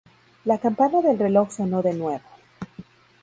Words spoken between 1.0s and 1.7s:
del reloj